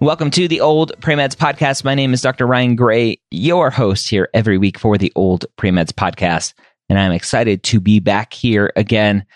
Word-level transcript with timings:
Welcome 0.00 0.30
to 0.30 0.46
the 0.46 0.60
Old 0.60 0.92
Premeds 1.00 1.34
Podcast. 1.34 1.82
My 1.82 1.96
name 1.96 2.14
is 2.14 2.22
Dr. 2.22 2.46
Ryan 2.46 2.76
Gray, 2.76 3.20
your 3.32 3.68
host 3.68 4.08
here 4.08 4.28
every 4.32 4.56
week 4.56 4.78
for 4.78 4.96
the 4.96 5.12
Old 5.16 5.46
Premeds 5.56 5.90
Podcast. 5.90 6.54
And 6.88 7.00
I'm 7.00 7.10
excited 7.10 7.64
to 7.64 7.80
be 7.80 7.98
back 7.98 8.32
here 8.32 8.72
again 8.76 9.26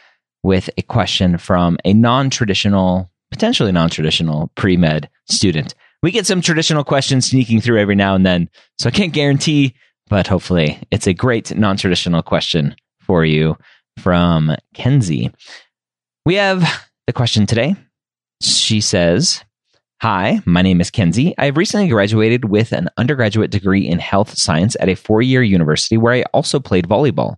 with 0.45 0.70
a 0.78 0.83
question 0.83 1.36
from 1.36 1.78
a 1.84 1.92
non 1.92 2.30
traditional, 2.30 3.10
potentially 3.33 3.72
non 3.72 3.91
traditional 3.91 4.52
pre 4.55 4.77
med 4.77 5.10
student. 5.28 5.74
We 6.00 6.12
get 6.12 6.27
some 6.27 6.41
traditional 6.41 6.84
questions 6.84 7.28
sneaking 7.28 7.60
through 7.60 7.80
every 7.80 7.97
now 7.97 8.14
and 8.14 8.24
then, 8.24 8.48
so 8.78 8.86
I 8.88 8.92
can't 8.92 9.12
guarantee, 9.12 9.74
but 10.06 10.28
hopefully 10.28 10.80
it's 10.92 11.08
a 11.08 11.12
great 11.12 11.52
non 11.56 11.77
traditional 11.77 12.22
question 12.22 12.77
for 13.00 13.24
you 13.24 13.56
from 13.98 14.55
Kenzie. 14.74 15.33
We 16.24 16.36
have 16.36 16.86
the 17.08 17.12
question 17.12 17.47
today. 17.47 17.74
She 18.41 18.80
says, 18.80 19.42
Hi, 20.02 20.41
my 20.45 20.62
name 20.62 20.80
is 20.80 20.91
Kenzie. 20.91 21.33
I 21.38 21.45
have 21.45 21.56
recently 21.56 21.87
graduated 21.87 22.47
with 22.47 22.73
an 22.73 22.88
undergraduate 22.97 23.52
degree 23.52 23.87
in 23.87 24.01
health 24.01 24.37
science 24.37 24.77
at 24.80 24.89
a 24.89 24.97
four 24.97 25.22
year 25.22 25.44
university 25.44 25.97
where 25.97 26.12
I 26.12 26.25
also 26.34 26.59
played 26.59 26.89
volleyball. 26.89 27.36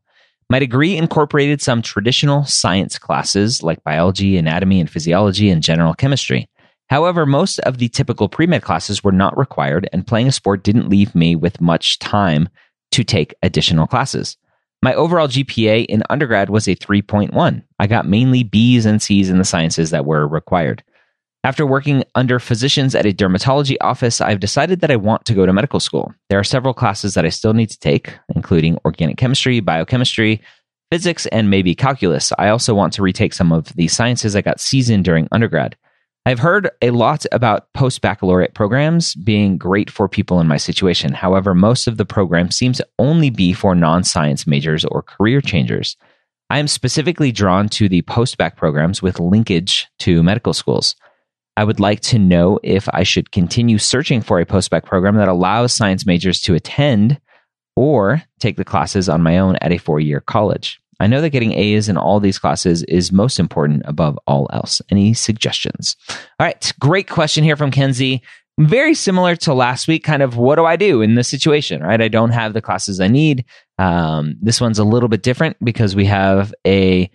My 0.48 0.60
degree 0.60 0.96
incorporated 0.96 1.60
some 1.60 1.82
traditional 1.82 2.46
science 2.46 2.98
classes 2.98 3.62
like 3.62 3.84
biology, 3.84 4.38
anatomy, 4.38 4.80
and 4.80 4.88
physiology, 4.88 5.50
and 5.50 5.62
general 5.62 5.92
chemistry. 5.92 6.48
However, 6.88 7.26
most 7.26 7.58
of 7.58 7.76
the 7.76 7.90
typical 7.90 8.30
pre 8.30 8.46
med 8.46 8.62
classes 8.62 9.04
were 9.04 9.12
not 9.12 9.36
required, 9.36 9.86
and 9.92 10.06
playing 10.06 10.28
a 10.28 10.32
sport 10.32 10.64
didn't 10.64 10.88
leave 10.88 11.14
me 11.14 11.36
with 11.36 11.60
much 11.60 11.98
time 11.98 12.48
to 12.92 13.04
take 13.04 13.34
additional 13.42 13.86
classes. 13.86 14.38
My 14.80 14.94
overall 14.94 15.28
GPA 15.28 15.84
in 15.84 16.02
undergrad 16.08 16.48
was 16.48 16.66
a 16.66 16.74
3.1. 16.74 17.62
I 17.78 17.86
got 17.86 18.08
mainly 18.08 18.42
B's 18.42 18.86
and 18.86 19.02
C's 19.02 19.28
in 19.28 19.36
the 19.36 19.44
sciences 19.44 19.90
that 19.90 20.06
were 20.06 20.26
required. 20.26 20.82
After 21.44 21.66
working 21.66 22.04
under 22.14 22.38
physicians 22.38 22.94
at 22.94 23.04
a 23.04 23.12
dermatology 23.12 23.76
office, 23.82 24.22
I've 24.22 24.40
decided 24.40 24.80
that 24.80 24.90
I 24.90 24.96
want 24.96 25.26
to 25.26 25.34
go 25.34 25.44
to 25.44 25.52
medical 25.52 25.78
school. 25.78 26.14
There 26.30 26.38
are 26.38 26.44
several 26.44 26.72
classes 26.72 27.12
that 27.12 27.26
I 27.26 27.28
still 27.28 27.52
need 27.52 27.68
to 27.68 27.78
take, 27.78 28.18
including 28.34 28.78
organic 28.86 29.18
chemistry, 29.18 29.60
biochemistry, 29.60 30.40
physics, 30.90 31.26
and 31.26 31.50
maybe 31.50 31.74
calculus. 31.74 32.32
I 32.38 32.48
also 32.48 32.74
want 32.74 32.94
to 32.94 33.02
retake 33.02 33.34
some 33.34 33.52
of 33.52 33.66
the 33.74 33.88
sciences 33.88 34.34
I 34.34 34.40
got 34.40 34.58
seasoned 34.58 35.04
during 35.04 35.28
undergrad. 35.32 35.76
I've 36.24 36.38
heard 36.38 36.70
a 36.80 36.92
lot 36.92 37.26
about 37.30 37.70
post 37.74 38.00
baccalaureate 38.00 38.54
programs 38.54 39.14
being 39.14 39.58
great 39.58 39.90
for 39.90 40.08
people 40.08 40.40
in 40.40 40.48
my 40.48 40.56
situation. 40.56 41.12
However, 41.12 41.54
most 41.54 41.86
of 41.86 41.98
the 41.98 42.06
programs 42.06 42.56
seem 42.56 42.72
to 42.72 42.88
only 42.98 43.28
be 43.28 43.52
for 43.52 43.74
non 43.74 44.02
science 44.02 44.46
majors 44.46 44.86
or 44.86 45.02
career 45.02 45.42
changers. 45.42 45.98
I 46.48 46.58
am 46.58 46.68
specifically 46.68 47.32
drawn 47.32 47.68
to 47.70 47.86
the 47.86 48.00
post 48.00 48.38
bac 48.38 48.56
programs 48.56 49.02
with 49.02 49.20
linkage 49.20 49.88
to 49.98 50.22
medical 50.22 50.54
schools. 50.54 50.96
I 51.56 51.64
would 51.64 51.80
like 51.80 52.00
to 52.00 52.18
know 52.18 52.58
if 52.62 52.88
I 52.92 53.02
should 53.04 53.30
continue 53.30 53.78
searching 53.78 54.20
for 54.20 54.40
a 54.40 54.46
post-bac 54.46 54.84
program 54.84 55.16
that 55.16 55.28
allows 55.28 55.72
science 55.72 56.04
majors 56.04 56.40
to 56.42 56.54
attend 56.54 57.20
or 57.76 58.22
take 58.40 58.56
the 58.56 58.64
classes 58.64 59.08
on 59.08 59.22
my 59.22 59.38
own 59.38 59.56
at 59.56 59.72
a 59.72 59.78
four-year 59.78 60.20
college. 60.20 60.80
I 61.00 61.06
know 61.06 61.20
that 61.20 61.30
getting 61.30 61.52
A's 61.52 61.88
in 61.88 61.96
all 61.96 62.20
these 62.20 62.38
classes 62.38 62.82
is 62.84 63.12
most 63.12 63.40
important 63.40 63.82
above 63.84 64.18
all 64.26 64.48
else. 64.52 64.80
Any 64.90 65.12
suggestions? 65.14 65.96
All 66.08 66.46
right, 66.46 66.72
great 66.80 67.08
question 67.08 67.44
here 67.44 67.56
from 67.56 67.70
Kenzie. 67.70 68.22
Very 68.58 68.94
similar 68.94 69.34
to 69.36 69.54
last 69.54 69.88
week, 69.88 70.04
kind 70.04 70.22
of 70.22 70.36
what 70.36 70.54
do 70.54 70.64
I 70.64 70.76
do 70.76 71.02
in 71.02 71.16
this 71.16 71.26
situation, 71.26 71.82
right? 71.82 72.00
I 72.00 72.06
don't 72.06 72.30
have 72.30 72.52
the 72.52 72.62
classes 72.62 73.00
I 73.00 73.08
need. 73.08 73.44
Um, 73.78 74.36
this 74.40 74.60
one's 74.60 74.78
a 74.78 74.84
little 74.84 75.08
bit 75.08 75.24
different 75.24 75.56
because 75.64 75.96
we 75.96 76.04
have 76.04 76.54
a 76.64 77.10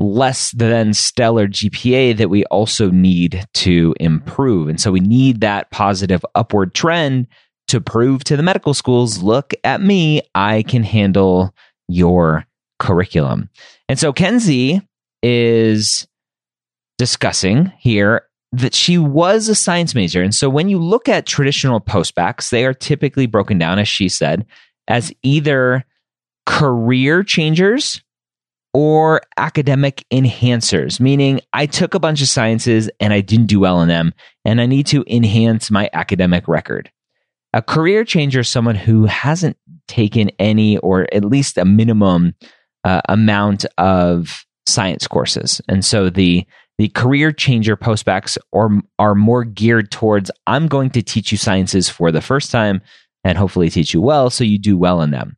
less 0.00 0.50
than 0.52 0.94
stellar 0.94 1.46
GPA 1.46 2.16
that 2.16 2.30
we 2.30 2.44
also 2.46 2.90
need 2.90 3.44
to 3.52 3.94
improve. 4.00 4.68
And 4.68 4.80
so 4.80 4.90
we 4.90 5.00
need 5.00 5.42
that 5.42 5.70
positive 5.70 6.24
upward 6.34 6.74
trend 6.74 7.26
to 7.68 7.80
prove 7.80 8.24
to 8.24 8.36
the 8.36 8.42
medical 8.42 8.72
schools 8.72 9.22
look 9.22 9.52
at 9.62 9.82
me, 9.82 10.22
I 10.34 10.62
can 10.62 10.82
handle 10.82 11.54
your 11.86 12.46
curriculum. 12.78 13.50
And 13.88 13.98
so 13.98 14.12
Kenzie 14.12 14.80
is 15.22 16.08
discussing 16.96 17.70
here 17.78 18.22
that 18.52 18.74
she 18.74 18.96
was 18.96 19.48
a 19.48 19.54
science 19.54 19.94
major. 19.94 20.22
And 20.22 20.34
so 20.34 20.48
when 20.48 20.70
you 20.70 20.78
look 20.78 21.08
at 21.08 21.26
traditional 21.26 21.80
postbacs, 21.80 22.50
they 22.50 22.64
are 22.64 22.74
typically 22.74 23.26
broken 23.26 23.58
down, 23.58 23.78
as 23.78 23.86
she 23.86 24.08
said, 24.08 24.46
as 24.88 25.12
either 25.22 25.84
career 26.46 27.22
changers 27.22 28.02
or 28.72 29.22
academic 29.36 30.04
enhancers, 30.12 31.00
meaning 31.00 31.40
I 31.52 31.66
took 31.66 31.94
a 31.94 32.00
bunch 32.00 32.22
of 32.22 32.28
sciences 32.28 32.90
and 33.00 33.12
I 33.12 33.20
didn't 33.20 33.46
do 33.46 33.60
well 33.60 33.82
in 33.82 33.88
them, 33.88 34.14
and 34.44 34.60
I 34.60 34.66
need 34.66 34.86
to 34.88 35.04
enhance 35.06 35.70
my 35.70 35.90
academic 35.92 36.46
record. 36.46 36.90
A 37.52 37.62
career 37.62 38.04
changer 38.04 38.40
is 38.40 38.48
someone 38.48 38.76
who 38.76 39.06
hasn't 39.06 39.56
taken 39.88 40.30
any 40.38 40.78
or 40.78 41.12
at 41.12 41.24
least 41.24 41.58
a 41.58 41.64
minimum 41.64 42.34
uh, 42.84 43.00
amount 43.08 43.66
of 43.76 44.44
science 44.66 45.06
courses. 45.06 45.60
And 45.68 45.84
so 45.84 46.10
the 46.10 46.46
the 46.78 46.88
career 46.88 47.30
changer 47.30 47.76
postbacs 47.76 48.38
are, 48.54 48.70
are 48.98 49.14
more 49.14 49.44
geared 49.44 49.90
towards 49.90 50.30
I'm 50.46 50.66
going 50.66 50.88
to 50.90 51.02
teach 51.02 51.30
you 51.30 51.36
sciences 51.36 51.90
for 51.90 52.10
the 52.10 52.22
first 52.22 52.50
time 52.50 52.80
and 53.22 53.36
hopefully 53.36 53.68
teach 53.68 53.92
you 53.92 54.00
well 54.00 54.30
so 54.30 54.44
you 54.44 54.58
do 54.58 54.78
well 54.78 55.02
in 55.02 55.10
them 55.10 55.36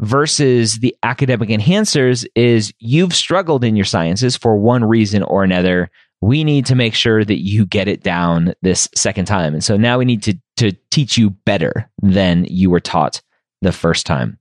versus 0.00 0.78
the 0.78 0.96
academic 1.02 1.48
enhancers 1.48 2.26
is 2.34 2.72
you've 2.78 3.14
struggled 3.14 3.64
in 3.64 3.76
your 3.76 3.84
sciences 3.84 4.36
for 4.36 4.56
one 4.56 4.84
reason 4.84 5.22
or 5.22 5.42
another. 5.42 5.90
We 6.20 6.44
need 6.44 6.66
to 6.66 6.74
make 6.74 6.94
sure 6.94 7.24
that 7.24 7.40
you 7.40 7.66
get 7.66 7.88
it 7.88 8.02
down 8.02 8.54
this 8.62 8.88
second 8.94 9.26
time. 9.26 9.54
And 9.54 9.62
so 9.62 9.76
now 9.76 9.98
we 9.98 10.04
need 10.04 10.22
to, 10.24 10.38
to 10.58 10.72
teach 10.90 11.16
you 11.16 11.30
better 11.30 11.90
than 12.02 12.44
you 12.44 12.70
were 12.70 12.80
taught 12.80 13.22
the 13.62 13.72
first 13.72 14.06
time. 14.06 14.38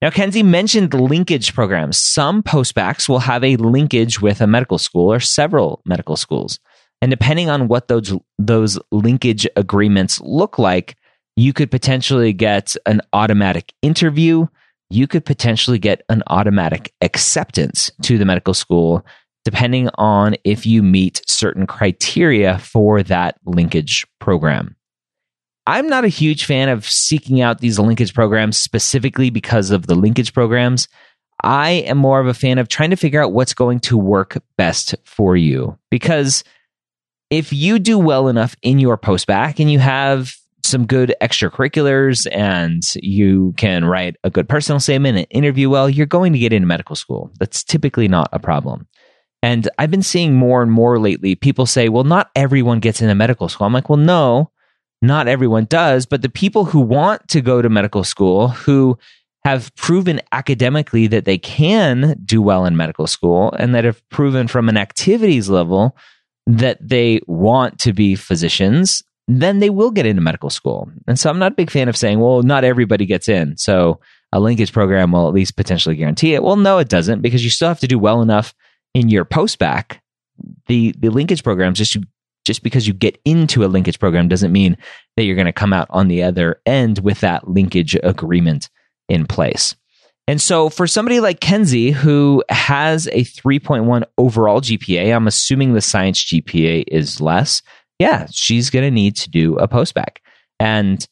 Now, 0.00 0.10
Kenzie 0.10 0.44
mentioned 0.44 0.94
linkage 0.94 1.54
programs. 1.54 1.98
Some 1.98 2.44
postbacs 2.44 3.08
will 3.08 3.18
have 3.18 3.42
a 3.42 3.56
linkage 3.56 4.20
with 4.22 4.40
a 4.40 4.46
medical 4.46 4.78
school 4.78 5.12
or 5.12 5.18
several 5.18 5.82
medical 5.84 6.16
schools. 6.16 6.60
And 7.02 7.10
depending 7.10 7.50
on 7.50 7.66
what 7.66 7.88
those, 7.88 8.12
those 8.38 8.78
linkage 8.92 9.46
agreements 9.56 10.20
look 10.20 10.58
like, 10.58 10.96
you 11.36 11.52
could 11.52 11.70
potentially 11.70 12.32
get 12.32 12.76
an 12.86 13.00
automatic 13.12 13.72
interview 13.82 14.46
you 14.90 15.06
could 15.06 15.24
potentially 15.24 15.78
get 15.78 16.02
an 16.08 16.22
automatic 16.28 16.92
acceptance 17.00 17.90
to 18.02 18.18
the 18.18 18.24
medical 18.24 18.54
school 18.54 19.04
depending 19.44 19.88
on 19.94 20.34
if 20.44 20.66
you 20.66 20.82
meet 20.82 21.22
certain 21.26 21.66
criteria 21.66 22.58
for 22.58 23.02
that 23.02 23.36
linkage 23.46 24.06
program. 24.18 24.76
I'm 25.66 25.86
not 25.86 26.04
a 26.04 26.08
huge 26.08 26.44
fan 26.44 26.68
of 26.68 26.88
seeking 26.88 27.40
out 27.40 27.60
these 27.60 27.78
linkage 27.78 28.14
programs 28.14 28.58
specifically 28.58 29.30
because 29.30 29.70
of 29.70 29.86
the 29.86 29.94
linkage 29.94 30.32
programs. 30.34 30.88
I 31.42 31.70
am 31.70 31.98
more 31.98 32.20
of 32.20 32.26
a 32.26 32.34
fan 32.34 32.58
of 32.58 32.68
trying 32.68 32.90
to 32.90 32.96
figure 32.96 33.22
out 33.22 33.32
what's 33.32 33.54
going 33.54 33.80
to 33.80 33.96
work 33.96 34.36
best 34.56 34.94
for 35.04 35.36
you. 35.36 35.78
Because 35.90 36.42
if 37.30 37.52
you 37.52 37.78
do 37.78 37.98
well 37.98 38.28
enough 38.28 38.56
in 38.62 38.78
your 38.78 38.98
postbac 38.98 39.60
and 39.60 39.70
you 39.70 39.78
have 39.78 40.34
some 40.68 40.86
good 40.86 41.14
extracurriculars 41.20 42.26
and 42.32 42.82
you 43.02 43.54
can 43.56 43.84
write 43.84 44.16
a 44.24 44.30
good 44.30 44.48
personal 44.48 44.80
statement 44.80 45.18
and 45.18 45.26
interview 45.30 45.70
well, 45.70 45.88
you're 45.88 46.06
going 46.06 46.32
to 46.32 46.38
get 46.38 46.52
into 46.52 46.66
medical 46.66 46.96
school. 46.96 47.30
That's 47.38 47.64
typically 47.64 48.08
not 48.08 48.28
a 48.32 48.38
problem. 48.38 48.86
And 49.42 49.68
I've 49.78 49.90
been 49.90 50.02
seeing 50.02 50.34
more 50.34 50.62
and 50.62 50.70
more 50.70 50.98
lately 50.98 51.34
people 51.34 51.66
say, 51.66 51.88
well, 51.88 52.04
not 52.04 52.30
everyone 52.34 52.80
gets 52.80 53.00
into 53.00 53.14
medical 53.14 53.48
school. 53.48 53.66
I'm 53.66 53.72
like, 53.72 53.88
well, 53.88 53.96
no, 53.96 54.50
not 55.00 55.28
everyone 55.28 55.66
does. 55.66 56.06
But 56.06 56.22
the 56.22 56.28
people 56.28 56.64
who 56.64 56.80
want 56.80 57.28
to 57.28 57.40
go 57.40 57.62
to 57.62 57.68
medical 57.68 58.04
school, 58.04 58.48
who 58.48 58.98
have 59.44 59.74
proven 59.76 60.20
academically 60.32 61.06
that 61.06 61.24
they 61.24 61.38
can 61.38 62.20
do 62.24 62.42
well 62.42 62.66
in 62.66 62.76
medical 62.76 63.06
school 63.06 63.52
and 63.58 63.74
that 63.74 63.84
have 63.84 64.06
proven 64.10 64.48
from 64.48 64.68
an 64.68 64.76
activities 64.76 65.48
level 65.48 65.96
that 66.46 66.78
they 66.86 67.20
want 67.26 67.78
to 67.78 67.92
be 67.92 68.14
physicians 68.16 69.02
then 69.28 69.58
they 69.58 69.70
will 69.70 69.90
get 69.90 70.06
into 70.06 70.22
medical 70.22 70.50
school. 70.50 70.90
And 71.06 71.18
so 71.18 71.28
I'm 71.28 71.38
not 71.38 71.52
a 71.52 71.54
big 71.54 71.70
fan 71.70 71.88
of 71.88 71.96
saying, 71.96 72.18
well, 72.18 72.42
not 72.42 72.64
everybody 72.64 73.04
gets 73.04 73.28
in. 73.28 73.56
So 73.58 74.00
a 74.32 74.40
linkage 74.40 74.72
program 74.72 75.12
will 75.12 75.28
at 75.28 75.34
least 75.34 75.56
potentially 75.56 75.96
guarantee 75.96 76.34
it. 76.34 76.42
Well, 76.42 76.56
no, 76.56 76.78
it 76.78 76.88
doesn't 76.88 77.20
because 77.20 77.44
you 77.44 77.50
still 77.50 77.68
have 77.68 77.80
to 77.80 77.86
do 77.86 77.98
well 77.98 78.22
enough 78.22 78.54
in 78.94 79.08
your 79.10 79.24
post 79.24 79.58
bac. 79.58 80.02
The 80.66 80.94
the 80.98 81.10
linkage 81.10 81.42
programs 81.42 81.78
just 81.78 81.96
just 82.44 82.62
because 82.62 82.86
you 82.86 82.94
get 82.94 83.20
into 83.24 83.64
a 83.64 83.66
linkage 83.66 83.98
program 83.98 84.28
doesn't 84.28 84.52
mean 84.52 84.76
that 85.16 85.24
you're 85.24 85.36
going 85.36 85.46
to 85.46 85.52
come 85.52 85.72
out 85.72 85.88
on 85.90 86.08
the 86.08 86.22
other 86.22 86.60
end 86.64 87.00
with 87.00 87.20
that 87.20 87.48
linkage 87.48 87.96
agreement 88.02 88.70
in 89.08 89.26
place. 89.26 89.74
And 90.26 90.40
so 90.40 90.68
for 90.68 90.86
somebody 90.86 91.20
like 91.20 91.40
Kenzie 91.40 91.90
who 91.90 92.42
has 92.48 93.06
a 93.08 93.24
3.1 93.24 94.04
overall 94.16 94.60
GPA, 94.60 95.14
I'm 95.14 95.26
assuming 95.26 95.72
the 95.72 95.80
science 95.80 96.24
GPA 96.24 96.84
is 96.86 97.20
less. 97.20 97.62
Yeah, 97.98 98.26
she's 98.30 98.70
going 98.70 98.84
to 98.84 98.90
need 98.90 99.16
to 99.16 99.30
do 99.30 99.56
a 99.58 99.68
postbac. 99.68 100.18
And 100.60 101.06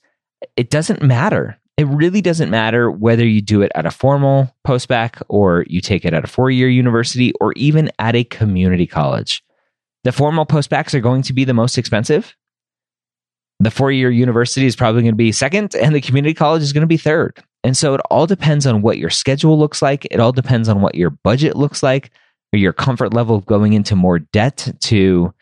it 0.56 0.70
doesn't 0.70 1.02
matter. 1.02 1.58
It 1.76 1.86
really 1.88 2.22
doesn't 2.22 2.50
matter 2.50 2.90
whether 2.90 3.26
you 3.26 3.42
do 3.42 3.62
it 3.62 3.72
at 3.74 3.86
a 3.86 3.90
formal 3.90 4.54
postbac 4.66 5.22
or 5.28 5.64
you 5.68 5.80
take 5.80 6.04
it 6.04 6.14
at 6.14 6.24
a 6.24 6.28
four 6.28 6.50
year 6.50 6.68
university 6.68 7.32
or 7.40 7.52
even 7.54 7.90
at 7.98 8.16
a 8.16 8.24
community 8.24 8.86
college. 8.86 9.42
The 10.04 10.12
formal 10.12 10.46
postbacs 10.46 10.94
are 10.94 11.00
going 11.00 11.22
to 11.22 11.32
be 11.32 11.44
the 11.44 11.54
most 11.54 11.76
expensive. 11.76 12.34
The 13.58 13.70
four 13.70 13.90
year 13.90 14.10
university 14.10 14.66
is 14.66 14.76
probably 14.76 15.02
going 15.02 15.14
to 15.14 15.16
be 15.16 15.32
second, 15.32 15.74
and 15.74 15.94
the 15.94 16.00
community 16.00 16.34
college 16.34 16.62
is 16.62 16.72
going 16.72 16.82
to 16.82 16.86
be 16.86 16.98
third. 16.98 17.42
And 17.64 17.76
so 17.76 17.94
it 17.94 18.00
all 18.10 18.26
depends 18.26 18.66
on 18.66 18.82
what 18.82 18.98
your 18.98 19.10
schedule 19.10 19.58
looks 19.58 19.82
like. 19.82 20.06
It 20.10 20.20
all 20.20 20.32
depends 20.32 20.68
on 20.68 20.80
what 20.80 20.94
your 20.94 21.10
budget 21.10 21.56
looks 21.56 21.82
like 21.82 22.10
or 22.52 22.58
your 22.58 22.72
comfort 22.72 23.12
level 23.12 23.34
of 23.34 23.46
going 23.46 23.72
into 23.72 23.96
more 23.96 24.20
debt 24.20 24.72
to, 24.82 25.34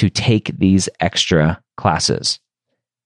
to 0.00 0.08
take 0.08 0.58
these 0.58 0.88
extra 1.00 1.62
classes. 1.76 2.40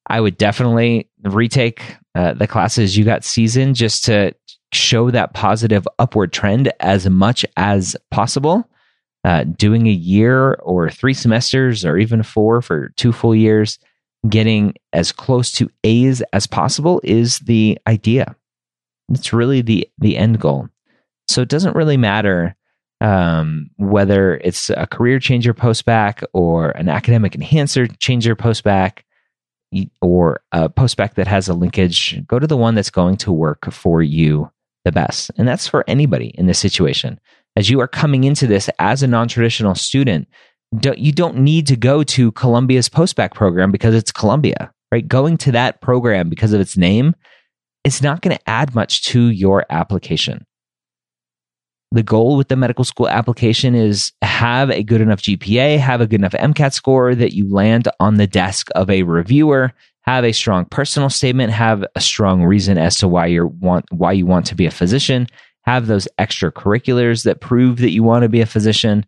I 0.07 0.21
would 0.21 0.39
definitely 0.39 1.11
retake 1.25 1.97
uh, 2.15 2.35
the 2.35 2.47
classes 2.47 2.97
you 2.97 3.05
got 3.05 3.25
seasoned 3.25 3.75
just 3.75 4.05
to 4.05 4.33
show 4.73 5.11
that 5.11 5.35
positive 5.35 5.89
upward 5.99 6.33
trend 6.33 6.73
as 6.79 7.11
much 7.11 7.45
as 7.57 7.97
possible. 8.13 8.71
Uh, 9.25 9.43
doing 9.43 9.89
a 9.89 9.91
year 9.91 10.55
or 10.63 10.89
three 10.89 11.15
semesters 11.15 11.85
or 11.85 11.97
even 11.97 12.23
four 12.23 12.63
for 12.63 12.91
two 12.91 13.13
full 13.13 13.35
years, 13.35 13.81
getting 14.29 14.75
as 14.93 15.11
close 15.11 15.51
to 15.51 15.69
A's 15.83 16.23
as 16.33 16.47
possible 16.47 17.01
is 17.03 17.41
the 17.41 17.77
idea. 17.89 18.37
It's 19.09 19.33
really 19.33 19.63
the 19.63 19.89
the 19.99 20.17
end 20.17 20.39
goal. 20.39 20.69
So 21.27 21.43
it 21.43 21.49
doesn't 21.49 21.75
really 21.75 21.97
matter 21.97 22.55
um, 23.05 23.69
whether 23.77 24.37
it's 24.39 24.71
a 24.71 24.87
career 24.87 25.19
changer 25.19 25.53
postbac 25.53 26.25
or 26.33 26.71
an 26.71 26.89
academic 26.89 27.35
enhancer 27.35 27.87
changer 27.87 28.35
postbac 28.35 29.01
or 30.01 30.41
a 30.53 30.71
postbac 30.71 31.15
that 31.15 31.27
has 31.27 31.49
a 31.49 31.55
linkage. 31.55 32.25
Go 32.27 32.39
to 32.39 32.47
the 32.47 32.57
one 32.57 32.75
that's 32.75 32.91
going 32.91 33.17
to 33.19 33.33
work 33.33 33.71
for 33.71 34.03
you 34.03 34.51
the 34.85 34.93
best, 34.93 35.31
and 35.37 35.47
that's 35.47 35.69
for 35.69 35.85
anybody 35.87 36.29
in 36.39 36.47
this 36.47 36.59
situation. 36.59 37.21
As 37.57 37.69
you 37.69 37.81
are 37.81 37.89
coming 37.89 38.25
into 38.25 38.47
this 38.47 38.71
as 38.79 39.03
a 39.03 39.07
non 39.07 39.29
traditional 39.29 39.75
student, 39.75 40.27
don't, 40.79 40.99
you 40.99 41.13
don't 41.13 41.39
need 41.39 41.67
to 41.67 41.77
go 41.77 42.03
to 42.05 42.33
Columbia's 42.33 42.89
postbac 42.89 43.35
program 43.35 43.71
because 43.71 43.95
it's 43.95 44.13
Columbia, 44.13 44.73
right? 44.91 45.07
Going 45.07 45.37
to 45.39 45.53
that 45.53 45.81
program 45.81 46.29
because 46.31 46.53
of 46.53 46.61
its 46.61 46.77
name 46.77 47.15
it's 47.85 48.03
not 48.03 48.23
going 48.23 48.37
to 48.37 48.49
add 48.49 48.75
much 48.75 49.03
to 49.03 49.29
your 49.29 49.67
application. 49.71 50.47
The 51.95 52.03
goal 52.03 52.37
with 52.37 52.49
the 52.49 52.57
medical 52.57 52.85
school 52.85 53.09
application 53.09 53.77
is 53.77 54.11
have 54.21 54.69
a 54.69 54.83
good 54.83 55.01
enough 55.01 55.23
GPA, 55.23 55.79
have 55.79 56.01
a 56.01 56.09
good 56.09 56.19
enough 56.19 56.33
MCAT 56.33 56.73
score 56.73 57.15
that 57.15 57.35
you 57.35 57.49
land 57.49 57.87
on 58.01 58.17
the 58.17 58.27
desk 58.27 58.67
of 58.75 58.91
a 58.91 59.05
reviewer, 59.05 59.73
have 60.01 60.25
a 60.25 60.33
strong 60.33 60.65
personal 60.65 61.09
statement, 61.09 61.53
have 61.53 61.85
a 61.95 62.01
strong 62.01 62.43
reason 62.43 62.79
as 62.79 62.97
to 62.97 63.07
why 63.07 63.27
you 63.27 63.47
want 63.61 63.85
why 63.93 64.11
you 64.11 64.27
want 64.27 64.45
to 64.47 64.57
be 64.57 64.67
a 64.67 64.73
physician, 64.73 65.29
have 65.63 65.87
those 65.87 66.09
extracurriculars 66.19 67.23
that 67.23 67.41
prove 67.41 67.79
that 67.79 67.93
you 67.93 68.03
want 68.03 68.25
to 68.25 68.29
be 68.29 68.41
a 68.41 68.47
physician 68.47 69.07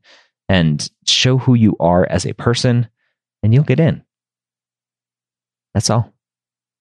and 0.48 0.88
show 1.06 1.38
who 1.38 1.54
you 1.54 1.76
are 1.80 2.06
as 2.08 2.24
a 2.24 2.34
person 2.34 2.88
and 3.42 3.52
you'll 3.52 3.64
get 3.64 3.80
in. 3.80 4.00
That's 5.74 5.90
all. 5.90 6.14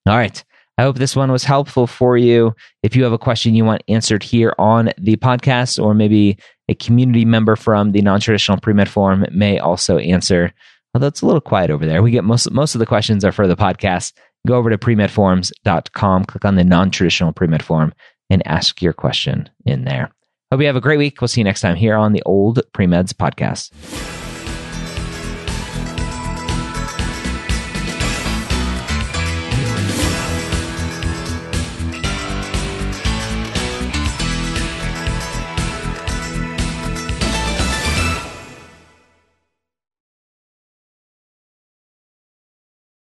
All 0.06 0.16
right. 0.16 0.44
I 0.78 0.84
hope 0.84 0.98
this 0.98 1.16
one 1.16 1.32
was 1.32 1.44
helpful 1.44 1.88
for 1.88 2.18
you. 2.18 2.54
If 2.84 2.96
you 2.96 3.04
have 3.04 3.14
a 3.14 3.18
question 3.18 3.56
you 3.56 3.64
want 3.64 3.84
answered 3.88 4.24
here 4.24 4.54
on 4.58 4.92
the 4.98 5.16
podcast, 5.16 5.82
or 5.82 5.94
maybe 5.94 6.38
a 6.68 6.76
community 6.76 7.26
member 7.26 7.56
from 7.56 7.92
the 7.92 8.02
non 8.02 8.20
traditional 8.20 8.60
pre 8.60 8.74
med 8.74 8.90
forum 8.90 9.26
may 9.32 9.60
also 9.60 9.98
answer. 9.98 10.54
Although 10.94 11.08
it's 11.08 11.22
a 11.22 11.26
little 11.26 11.42
quiet 11.42 11.70
over 11.70 11.86
there. 11.86 12.02
We 12.02 12.12
get 12.12 12.24
most, 12.24 12.50
most 12.52 12.74
of 12.74 12.80
the 12.80 12.86
questions 12.86 13.26
are 13.26 13.32
for 13.32 13.48
the 13.48 13.56
podcast. 13.56 14.14
Go 14.48 14.56
over 14.56 14.70
to 14.70 14.78
premedforums.com, 14.78 16.26
click 16.26 16.46
on 16.46 16.56
the 16.56 16.64
non 16.64 16.92
traditional 16.92 17.34
pre 17.34 17.48
med 17.48 17.64
forum, 17.64 17.94
and 18.30 18.46
ask 18.48 18.82
your 18.82 18.94
question 18.94 19.50
in 19.66 19.86
there. 19.86 20.12
Hope 20.52 20.62
you 20.62 20.68
have 20.68 20.76
a 20.76 20.82
great 20.82 21.00
week. 21.00 21.20
We'll 21.20 21.28
see 21.28 21.42
you 21.42 21.46
next 21.46 21.62
time 21.62 21.76
here 21.76 21.96
on 21.96 22.14
the 22.14 22.24
Old 22.26 22.62
Premeds 22.74 23.14
podcast. 23.14 24.25